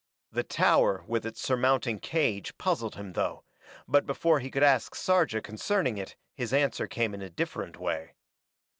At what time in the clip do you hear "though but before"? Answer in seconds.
3.13-4.39